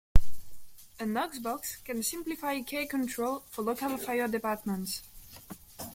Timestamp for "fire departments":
3.97-5.03